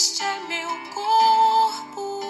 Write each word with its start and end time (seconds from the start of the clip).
Este 0.00 0.22
é 0.22 0.38
meu 0.46 0.68
corpo, 0.94 2.20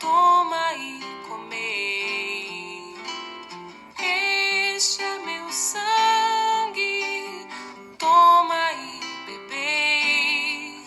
toma 0.00 0.72
e 0.76 0.98
comei. 1.28 2.96
Este 3.98 5.02
é 5.02 5.18
meu 5.18 5.52
sangue, 5.52 7.46
toma 7.98 8.72
e 8.72 8.98
bebei. 9.26 10.82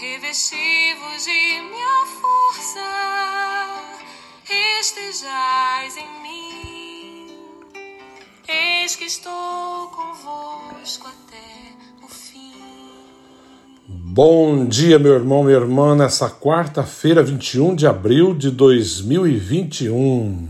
Revesti-vos 0.00 1.24
de 1.24 1.60
minha 1.60 2.06
força, 2.22 2.88
estejais 4.80 5.98
em 5.98 6.08
mim. 6.22 7.26
Eis 8.48 8.96
que 8.96 9.04
estou 9.04 9.88
convosco 9.88 11.06
até 11.06 11.57
Bom 14.10 14.64
dia, 14.64 14.98
meu 14.98 15.12
irmão, 15.12 15.44
minha 15.44 15.58
irmã, 15.58 15.94
nessa 15.94 16.30
quarta-feira, 16.30 17.22
21 17.22 17.74
de 17.74 17.86
abril 17.86 18.34
de 18.34 18.50
2021. 18.50 20.48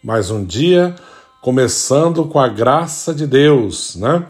Mais 0.00 0.30
um 0.30 0.44
dia 0.44 0.94
começando 1.42 2.24
com 2.26 2.38
a 2.38 2.46
graça 2.46 3.12
de 3.12 3.26
Deus, 3.26 3.96
né? 3.96 4.24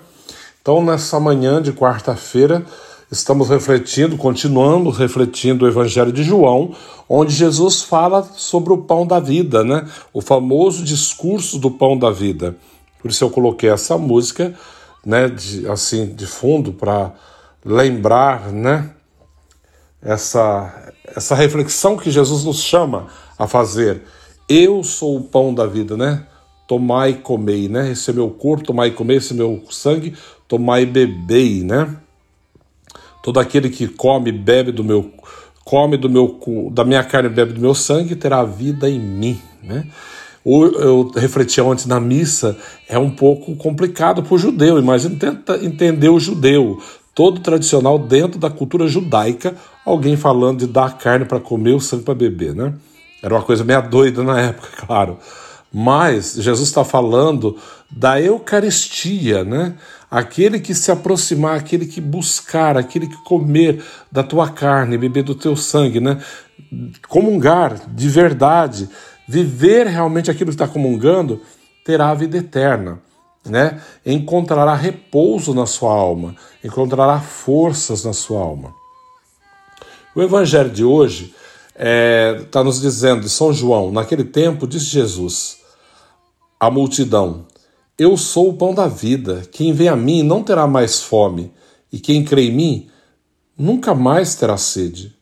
Então, 0.62 0.82
nessa 0.82 1.20
manhã 1.20 1.60
de 1.60 1.74
quarta-feira, 1.74 2.64
estamos 3.12 3.50
refletindo, 3.50 4.16
continuando 4.16 4.88
refletindo 4.88 5.66
o 5.66 5.69
Evangelho 5.69 6.10
de 6.10 6.22
João, 6.22 6.74
onde 7.06 7.34
Jesus 7.34 7.82
fala 7.82 8.22
sobre 8.34 8.72
o 8.72 8.78
pão 8.78 9.06
da 9.06 9.20
vida, 9.20 9.62
né? 9.62 9.86
O 10.10 10.22
famoso 10.22 10.82
discurso 10.82 11.58
do 11.58 11.70
pão 11.70 11.98
da 11.98 12.10
vida. 12.10 12.56
Por 13.02 13.10
isso 13.10 13.22
eu 13.22 13.28
coloquei 13.28 13.69
essa 13.69 13.98
música, 13.98 14.54
né, 15.04 15.28
de, 15.28 15.69
assim, 15.69 16.06
de 16.06 16.26
fundo 16.26 16.72
para 16.72 17.12
lembrar, 17.64 18.52
né, 18.52 18.90
essa 20.02 20.88
essa 21.16 21.34
reflexão 21.34 21.96
que 21.96 22.10
Jesus 22.10 22.44
nos 22.44 22.62
chama 22.62 23.06
a 23.38 23.46
fazer. 23.46 24.02
Eu 24.48 24.82
sou 24.82 25.16
o 25.16 25.24
pão 25.24 25.54
da 25.54 25.66
vida, 25.66 25.96
né? 25.96 26.26
Tomai 26.66 27.10
e 27.10 27.14
comei, 27.14 27.68
né? 27.68 27.90
Esse 27.90 28.10
é 28.10 28.12
meu 28.14 28.30
corpo, 28.30 28.64
tomai 28.64 28.88
e 28.88 28.92
comei, 28.92 29.16
esse 29.16 29.32
é 29.32 29.36
meu 29.36 29.62
sangue, 29.70 30.14
tomai 30.46 30.82
e 30.82 30.86
bebei, 30.86 31.62
né? 31.62 31.96
Todo 33.22 33.40
aquele 33.40 33.70
que 33.70 33.88
come, 33.88 34.32
bebe 34.32 34.72
do 34.72 34.84
meu 34.84 35.12
come 35.64 35.98
do 35.98 36.08
meu 36.08 36.40
da 36.72 36.84
minha 36.84 37.04
carne, 37.04 37.28
bebe 37.28 37.52
do 37.52 37.60
meu 37.60 37.74
sangue, 37.74 38.16
terá 38.16 38.42
vida 38.42 38.88
em 38.88 38.98
mim, 38.98 39.41
né? 39.62 39.86
eu 40.50 41.10
refleti 41.14 41.60
ontem 41.60 41.86
na 41.88 42.00
missa, 42.00 42.56
é 42.88 42.98
um 42.98 43.10
pouco 43.10 43.54
complicado 43.56 44.22
para 44.22 44.34
o 44.34 44.38
judeu. 44.38 44.78
Imagina, 44.78 45.16
tenta 45.18 45.62
entender 45.62 46.08
o 46.08 46.18
judeu, 46.18 46.80
todo 47.18 47.40
tradicional 47.40 47.98
dentro 47.98 48.38
da 48.38 48.48
cultura 48.48 48.86
judaica, 48.86 49.56
alguém 49.84 50.16
falando 50.16 50.60
de 50.60 50.68
dar 50.68 50.96
carne 50.98 51.24
para 51.24 51.40
comer, 51.40 51.74
o 51.74 51.80
sangue 51.80 52.04
para 52.04 52.14
beber, 52.14 52.54
né? 52.54 52.74
Era 53.20 53.34
uma 53.34 53.42
coisa 53.42 53.64
meio 53.64 53.82
doida 53.90 54.22
na 54.22 54.38
época, 54.54 54.68
claro. 54.86 55.18
Mas 55.74 56.34
Jesus 56.34 56.68
está 56.68 56.84
falando 56.84 57.56
da 57.90 58.22
Eucaristia, 58.22 59.42
né? 59.42 59.74
Aquele 60.08 60.60
que 60.60 60.72
se 60.72 60.92
aproximar, 60.92 61.56
aquele 61.56 61.86
que 61.86 62.00
buscar, 62.00 62.76
aquele 62.76 63.08
que 63.08 63.16
comer 63.24 63.82
da 64.12 64.22
tua 64.22 64.48
carne, 64.50 64.96
beber 64.96 65.24
do 65.24 65.34
teu 65.34 65.56
sangue, 65.56 65.98
né? 65.98 66.20
Comungar 67.08 67.80
de 67.88 68.08
verdade, 68.08 68.88
viver 69.26 69.88
realmente 69.88 70.30
aquilo 70.30 70.50
que 70.50 70.54
está 70.54 70.68
comungando, 70.68 71.42
terá 71.84 72.10
a 72.10 72.14
vida 72.14 72.38
eterna, 72.38 73.00
né? 73.44 73.81
Encontrará 74.04 74.75
repouso 74.75 75.54
na 75.54 75.66
sua 75.66 75.93
alma, 75.93 76.34
encontrará 76.62 77.21
forças 77.21 78.04
na 78.04 78.12
sua 78.12 78.41
alma. 78.41 78.75
O 80.15 80.22
evangelho 80.22 80.71
de 80.71 80.84
hoje 80.84 81.34
está 81.69 81.77
é, 81.77 82.44
tá 82.50 82.65
nos 82.65 82.81
dizendo 82.81 83.22
de 83.22 83.31
São 83.31 83.53
João, 83.53 83.93
naquele 83.93 84.25
tempo, 84.25 84.66
disse 84.66 84.87
Jesus 84.87 85.59
à 86.59 86.71
multidão: 86.71 87.47
Eu 87.98 88.16
sou 88.16 88.48
o 88.50 88.54
pão 88.54 88.75
da 88.75 88.88
vida. 88.88 89.43
Quem 89.53 89.72
vem 89.72 89.88
a 89.88 89.97
mim 89.97 90.22
não 90.22 90.43
terá 90.43 90.66
mais 90.66 91.00
fome, 91.00 91.53
e 91.93 92.00
quem 92.00 92.25
crê 92.25 92.48
em 92.48 92.53
mim 92.53 92.91
nunca 93.56 93.94
mais 93.94 94.34
terá 94.34 94.56
sede. 94.56 95.16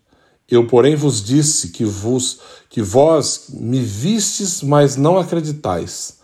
Eu, 0.48 0.66
porém, 0.66 0.94
vos 0.94 1.22
disse 1.22 1.70
que 1.70 1.84
vos 1.84 2.40
que 2.70 2.80
vós 2.80 3.46
me 3.50 3.80
vistes, 3.80 4.62
mas 4.62 4.96
não 4.96 5.18
acreditais. 5.18 6.15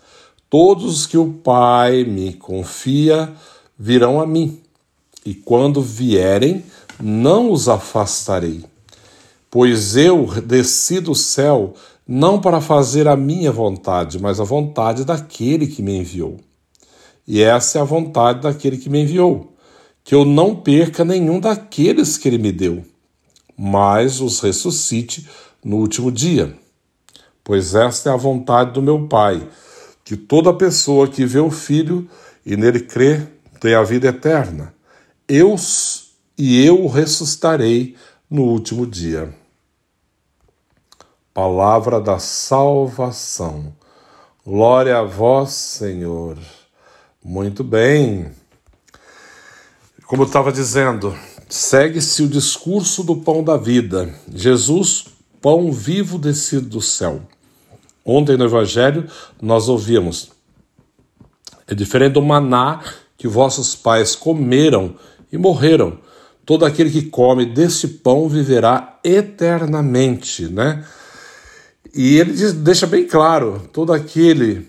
Todos 0.53 0.99
os 0.99 1.07
que 1.07 1.17
o 1.17 1.33
Pai 1.33 2.03
me 2.03 2.31
confia 2.31 3.33
virão 3.75 4.21
a 4.21 4.27
mim, 4.27 4.61
e 5.25 5.33
quando 5.33 5.81
vierem, 5.81 6.63
não 7.01 7.51
os 7.51 7.67
afastarei. 7.67 8.63
Pois 9.49 9.95
eu 9.95 10.27
desci 10.43 10.99
do 10.99 11.15
céu 11.15 11.73
não 12.07 12.39
para 12.39 12.61
fazer 12.61 13.07
a 13.07 13.15
minha 13.15 13.51
vontade, 13.51 14.21
mas 14.21 14.39
a 14.39 14.43
vontade 14.43 15.03
daquele 15.03 15.65
que 15.65 15.81
me 15.81 15.97
enviou. 15.97 16.37
E 17.27 17.41
essa 17.41 17.79
é 17.79 17.81
a 17.81 17.83
vontade 17.83 18.41
daquele 18.41 18.77
que 18.77 18.91
me 18.91 19.01
enviou, 19.01 19.55
que 20.03 20.13
eu 20.13 20.23
não 20.23 20.55
perca 20.55 21.03
nenhum 21.03 21.39
daqueles 21.39 22.15
que 22.15 22.27
ele 22.27 22.37
me 22.37 22.51
deu, 22.51 22.85
mas 23.57 24.21
os 24.21 24.39
ressuscite 24.39 25.27
no 25.65 25.77
último 25.77 26.11
dia. 26.11 26.55
Pois 27.43 27.73
esta 27.73 28.11
é 28.11 28.13
a 28.13 28.17
vontade 28.17 28.73
do 28.73 28.83
meu 28.83 29.07
Pai, 29.07 29.49
que 30.03 30.17
toda 30.17 30.53
pessoa 30.53 31.07
que 31.07 31.25
vê 31.25 31.39
o 31.39 31.51
Filho 31.51 32.09
e 32.45 32.57
nele 32.57 32.81
crê 32.81 33.21
tenha 33.59 33.79
a 33.79 33.83
vida 33.83 34.07
eterna. 34.07 34.73
Eu 35.27 35.55
e 36.37 36.65
eu 36.65 36.83
o 36.83 36.87
ressuscitarei 36.87 37.95
no 38.29 38.43
último 38.43 38.85
dia 38.85 39.33
palavra 41.33 41.99
da 41.99 42.19
salvação. 42.19 43.73
Glória 44.45 44.99
a 44.99 45.03
vós, 45.03 45.49
Senhor. 45.51 46.37
Muito 47.23 47.63
bem. 47.63 48.31
Como 50.05 50.23
eu 50.23 50.27
estava 50.27 50.51
dizendo, 50.51 51.17
segue-se 51.49 52.21
o 52.21 52.27
discurso 52.27 53.03
do 53.03 53.15
pão 53.15 53.43
da 53.43 53.57
vida. 53.57 54.13
Jesus, 54.31 55.05
pão 55.41 55.71
vivo 55.71 56.19
descido 56.19 56.69
do 56.69 56.81
céu. 56.81 57.21
Ontem 58.05 58.37
no 58.37 58.45
Evangelho 58.45 59.07
nós 59.41 59.69
ouvimos: 59.69 60.31
é 61.67 61.73
diferente 61.73 62.13
do 62.13 62.21
maná 62.21 62.81
que 63.17 63.27
vossos 63.27 63.75
pais 63.75 64.15
comeram 64.15 64.95
e 65.31 65.37
morreram. 65.37 65.97
Todo 66.45 66.65
aquele 66.65 66.91
que 66.91 67.03
come 67.03 67.45
desse 67.45 67.87
pão 67.87 68.27
viverá 68.27 68.99
eternamente, 69.03 70.45
né? 70.47 70.83
E 71.95 72.17
ele 72.17 72.33
diz, 72.33 72.51
deixa 72.51 72.85
bem 72.85 73.07
claro: 73.07 73.61
todo 73.71 73.93
aquele, 73.93 74.67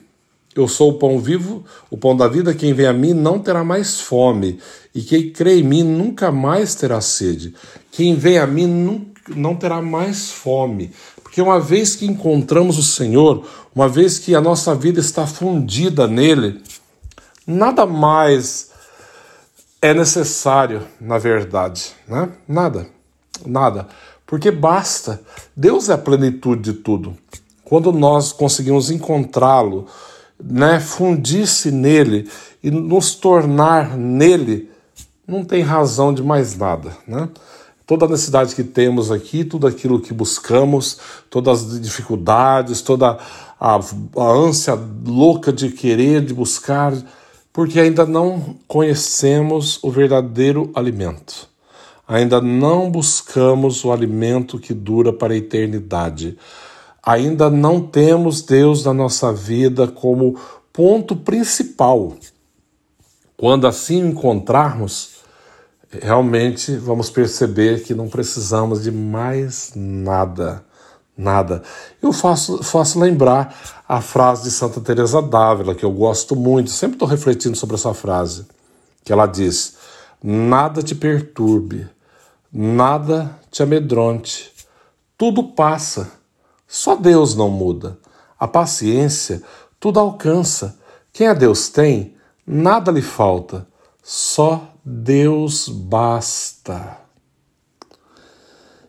eu 0.54 0.68
sou 0.68 0.90
o 0.90 0.98
pão 0.98 1.18
vivo, 1.18 1.64
o 1.90 1.96
pão 1.96 2.16
da 2.16 2.28
vida, 2.28 2.54
quem 2.54 2.72
vem 2.72 2.86
a 2.86 2.92
mim 2.92 3.12
não 3.12 3.40
terá 3.40 3.64
mais 3.64 4.00
fome, 4.00 4.60
e 4.94 5.02
quem 5.02 5.30
crê 5.30 5.58
em 5.58 5.64
mim 5.64 5.82
nunca 5.82 6.30
mais 6.30 6.74
terá 6.74 7.00
sede. 7.00 7.54
Quem 7.90 8.14
vem 8.14 8.38
a 8.38 8.46
mim 8.46 8.66
não, 8.68 9.06
não 9.34 9.56
terá 9.56 9.82
mais 9.82 10.30
fome. 10.30 10.92
Porque 11.34 11.42
uma 11.42 11.58
vez 11.58 11.96
que 11.96 12.06
encontramos 12.06 12.78
o 12.78 12.82
Senhor, 12.84 13.44
uma 13.74 13.88
vez 13.88 14.20
que 14.20 14.36
a 14.36 14.40
nossa 14.40 14.72
vida 14.72 15.00
está 15.00 15.26
fundida 15.26 16.06
nele, 16.06 16.62
nada 17.44 17.84
mais 17.84 18.70
é 19.82 19.92
necessário, 19.92 20.86
na 21.00 21.18
verdade, 21.18 21.90
né? 22.06 22.28
Nada, 22.46 22.86
nada 23.44 23.88
porque 24.24 24.52
basta. 24.52 25.20
Deus 25.56 25.88
é 25.88 25.94
a 25.94 25.98
plenitude 25.98 26.62
de 26.62 26.72
tudo. 26.72 27.16
Quando 27.64 27.92
nós 27.92 28.32
conseguimos 28.32 28.88
encontrá-lo, 28.88 29.88
né, 30.40 30.78
fundir-se 30.78 31.72
nele 31.72 32.30
e 32.62 32.70
nos 32.70 33.16
tornar 33.16 33.96
nele, 33.96 34.70
não 35.26 35.44
tem 35.44 35.62
razão 35.62 36.14
de 36.14 36.22
mais 36.22 36.56
nada, 36.56 36.96
né? 37.08 37.28
Toda 37.86 38.06
a 38.06 38.08
necessidade 38.08 38.54
que 38.54 38.64
temos 38.64 39.10
aqui, 39.10 39.44
tudo 39.44 39.66
aquilo 39.66 40.00
que 40.00 40.14
buscamos, 40.14 40.98
todas 41.28 41.74
as 41.74 41.80
dificuldades, 41.80 42.80
toda 42.80 43.18
a, 43.60 43.74
a 43.76 44.32
ânsia 44.32 44.78
louca 45.06 45.52
de 45.52 45.70
querer, 45.70 46.24
de 46.24 46.32
buscar, 46.32 46.94
porque 47.52 47.78
ainda 47.78 48.06
não 48.06 48.56
conhecemos 48.66 49.78
o 49.82 49.90
verdadeiro 49.90 50.70
alimento 50.74 51.52
ainda 52.06 52.40
não 52.40 52.90
buscamos 52.90 53.84
o 53.84 53.92
alimento 53.92 54.58
que 54.58 54.74
dura 54.74 55.12
para 55.12 55.32
a 55.32 55.36
eternidade. 55.36 56.36
Ainda 57.02 57.50
não 57.50 57.80
temos 57.80 58.42
Deus 58.42 58.84
na 58.84 58.94
nossa 58.94 59.32
vida 59.32 59.86
como 59.86 60.38
ponto 60.72 61.16
principal. 61.16 62.14
Quando 63.36 63.66
assim 63.66 64.08
encontrarmos, 64.08 65.13
realmente 66.02 66.76
vamos 66.76 67.10
perceber 67.10 67.82
que 67.82 67.94
não 67.94 68.08
precisamos 68.08 68.82
de 68.82 68.90
mais 68.90 69.72
nada. 69.74 70.64
Nada. 71.16 71.62
Eu 72.02 72.12
faço, 72.12 72.62
faço 72.64 72.98
lembrar 72.98 73.82
a 73.88 74.00
frase 74.00 74.42
de 74.42 74.50
Santa 74.50 74.80
Teresa 74.80 75.22
d'Ávila, 75.22 75.74
que 75.74 75.84
eu 75.84 75.92
gosto 75.92 76.34
muito, 76.34 76.70
sempre 76.70 76.96
estou 76.96 77.06
refletindo 77.06 77.56
sobre 77.56 77.76
essa 77.76 77.94
frase, 77.94 78.46
que 79.04 79.12
ela 79.12 79.26
diz: 79.26 79.76
Nada 80.20 80.82
te 80.82 80.92
perturbe, 80.92 81.88
Nada 82.56 83.36
te 83.50 83.64
amedronte, 83.64 84.52
tudo 85.18 85.42
passa, 85.42 86.12
só 86.68 86.94
Deus 86.94 87.34
não 87.34 87.50
muda. 87.50 87.98
A 88.38 88.46
paciência 88.46 89.42
tudo 89.80 89.98
alcança. 89.98 90.78
Quem 91.12 91.26
a 91.26 91.34
Deus 91.34 91.68
tem, 91.68 92.14
nada 92.46 92.92
lhe 92.92 93.02
falta, 93.02 93.66
só 94.04 94.72
Deus 94.84 95.68
basta. 95.68 96.98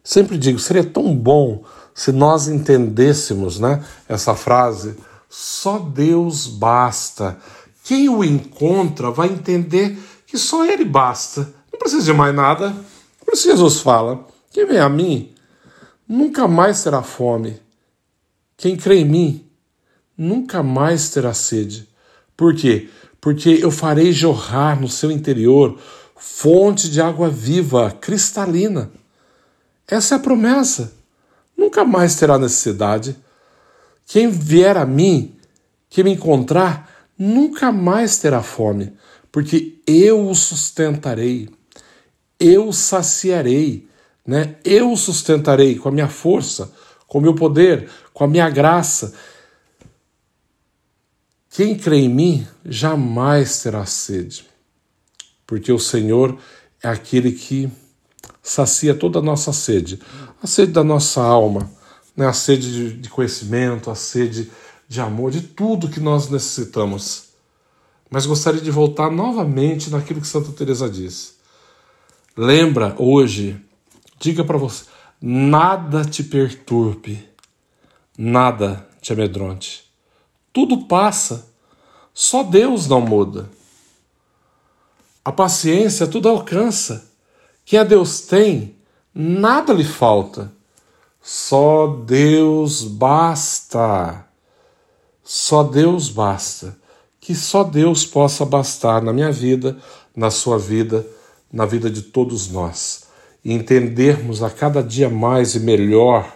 Sempre 0.03 0.37
digo, 0.37 0.59
seria 0.59 0.83
tão 0.83 1.15
bom 1.15 1.63
se 1.93 2.11
nós 2.11 2.47
entendêssemos 2.47 3.59
né, 3.59 3.83
essa 4.07 4.35
frase: 4.35 4.97
só 5.29 5.79
Deus 5.79 6.47
basta. 6.47 7.37
Quem 7.83 8.09
o 8.09 8.23
encontra 8.23 9.09
vai 9.09 9.29
entender 9.29 9.97
que 10.27 10.37
só 10.37 10.65
Ele 10.65 10.83
basta. 10.83 11.53
Não 11.71 11.79
precisa 11.79 12.03
de 12.03 12.13
mais 12.13 12.35
nada. 12.35 12.75
Por 13.23 13.33
isso 13.33 13.49
Jesus 13.49 13.79
fala: 13.79 14.27
quem 14.51 14.65
vem 14.65 14.79
a 14.79 14.89
mim 14.89 15.33
nunca 16.07 16.47
mais 16.47 16.83
terá 16.83 17.01
fome. 17.01 17.59
Quem 18.57 18.75
crê 18.75 18.99
em 18.99 19.05
mim 19.05 19.49
nunca 20.17 20.61
mais 20.61 21.09
terá 21.09 21.33
sede. 21.33 21.87
Por 22.35 22.53
quê? 22.55 22.89
Porque 23.25 23.57
eu 23.59 23.71
farei 23.71 24.13
jorrar 24.13 24.79
no 24.79 24.87
seu 24.87 25.09
interior 25.09 25.79
fonte 26.15 26.87
de 26.91 27.01
água 27.01 27.27
viva, 27.27 27.89
cristalina. 27.89 28.91
Essa 29.87 30.13
é 30.13 30.17
a 30.17 30.21
promessa. 30.21 30.93
Nunca 31.57 31.83
mais 31.83 32.15
terá 32.17 32.37
necessidade. 32.37 33.15
Quem 34.05 34.29
vier 34.29 34.77
a 34.77 34.85
mim, 34.85 35.35
que 35.89 36.03
me 36.03 36.11
encontrar, 36.11 37.07
nunca 37.17 37.71
mais 37.71 38.19
terá 38.19 38.43
fome, 38.43 38.93
porque 39.31 39.79
eu 39.87 40.29
o 40.29 40.35
sustentarei, 40.35 41.49
eu 42.39 42.67
o 42.67 42.73
saciarei, 42.73 43.87
né? 44.23 44.57
Eu 44.63 44.91
o 44.91 44.97
sustentarei 44.97 45.79
com 45.79 45.89
a 45.89 45.91
minha 45.91 46.07
força, 46.07 46.71
com 47.07 47.17
o 47.17 47.21
meu 47.21 47.33
poder, 47.33 47.89
com 48.13 48.23
a 48.23 48.27
minha 48.27 48.51
graça. 48.51 49.15
Quem 51.55 51.73
crê 51.73 51.99
em 51.99 52.09
mim 52.09 52.45
jamais 52.65 53.61
terá 53.63 53.85
sede, 53.85 54.45
porque 55.47 55.71
o 55.71 55.79
Senhor 55.79 56.37
é 56.83 56.89
aquele 56.89 57.31
que 57.31 57.71
sacia 58.43 58.93
toda 58.93 59.19
a 59.19 59.21
nossa 59.21 59.53
sede, 59.53 60.01
a 60.43 60.47
sede 60.47 60.73
da 60.73 60.83
nossa 60.83 61.21
alma, 61.23 61.71
né? 62.13 62.27
a 62.27 62.33
sede 62.33 62.97
de 62.97 63.07
conhecimento, 63.07 63.89
a 63.89 63.95
sede 63.95 64.51
de 64.89 64.99
amor, 64.99 65.31
de 65.31 65.39
tudo 65.39 65.87
que 65.87 66.01
nós 66.01 66.29
necessitamos. 66.29 67.29
Mas 68.09 68.25
gostaria 68.25 68.59
de 68.59 68.69
voltar 68.69 69.09
novamente 69.09 69.89
naquilo 69.89 70.19
que 70.19 70.27
Santa 70.27 70.51
Teresa 70.51 70.89
diz. 70.89 71.37
Lembra 72.35 72.93
hoje, 72.99 73.55
diga 74.19 74.43
para 74.43 74.57
você, 74.57 74.83
nada 75.21 76.03
te 76.03 76.21
perturbe, 76.21 77.25
nada 78.17 78.85
te 79.01 79.13
amedronte. 79.13 79.84
Tudo 80.55 80.85
passa, 80.85 81.47
só 82.13 82.41
Deus 82.41 82.87
não 82.87 83.01
muda. 83.01 83.49
A 85.25 85.29
paciência 85.29 86.07
tudo 86.07 86.29
alcança. 86.29 87.11
Quem 87.65 87.77
a 87.77 87.83
Deus 87.83 88.21
tem, 88.21 88.73
nada 89.13 89.73
lhe 89.73 89.83
falta. 89.83 90.49
Só 91.21 91.87
Deus 91.87 92.85
basta. 92.85 94.25
Só 95.21 95.61
Deus 95.61 96.07
basta. 96.07 96.77
Que 97.19 97.35
só 97.35 97.61
Deus 97.61 98.05
possa 98.05 98.45
bastar 98.45 99.01
na 99.01 99.11
minha 99.11 99.33
vida, 99.33 99.77
na 100.15 100.31
sua 100.31 100.57
vida, 100.57 101.05
na 101.51 101.65
vida 101.65 101.89
de 101.89 102.01
todos 102.01 102.49
nós. 102.49 103.07
E 103.43 103.51
entendermos 103.51 104.41
a 104.41 104.49
cada 104.49 104.81
dia 104.81 105.09
mais 105.09 105.53
e 105.53 105.59
melhor 105.59 106.33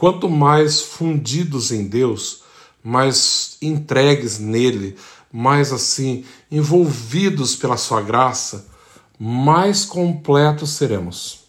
Quanto 0.00 0.30
mais 0.30 0.80
fundidos 0.80 1.70
em 1.70 1.86
Deus, 1.86 2.40
mais 2.82 3.58
entregues 3.60 4.38
nele, 4.38 4.96
mais 5.30 5.74
assim 5.74 6.24
envolvidos 6.50 7.54
pela 7.54 7.76
sua 7.76 8.00
graça, 8.00 8.66
mais 9.18 9.84
completos 9.84 10.70
seremos. 10.70 11.40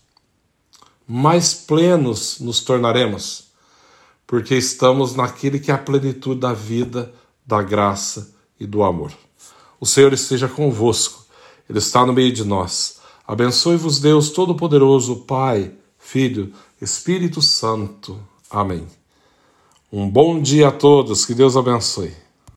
Mais 1.07 1.53
plenos 1.53 2.41
nos 2.41 2.59
tornaremos, 2.59 3.45
porque 4.27 4.53
estamos 4.53 5.15
naquele 5.15 5.57
que 5.57 5.71
é 5.71 5.73
a 5.73 5.77
plenitude 5.77 6.41
da 6.41 6.51
vida, 6.51 7.13
da 7.47 7.63
graça 7.63 8.35
e 8.59 8.67
do 8.67 8.83
amor. 8.83 9.13
O 9.79 9.85
Senhor 9.85 10.11
esteja 10.11 10.49
convosco, 10.49 11.25
Ele 11.69 11.79
está 11.79 12.05
no 12.05 12.11
meio 12.11 12.33
de 12.33 12.43
nós. 12.43 12.99
Abençoe-vos, 13.25 14.01
Deus 14.01 14.29
Todo-Poderoso, 14.29 15.21
Pai, 15.21 15.71
Filho, 15.97 16.51
Espírito 16.81 17.41
Santo. 17.41 18.29
Amém. 18.51 18.85
Um 19.91 20.09
bom 20.09 20.41
dia 20.41 20.67
a 20.67 20.71
todos, 20.71 21.25
que 21.25 21.33
Deus 21.33 21.55
abençoe. 21.55 22.13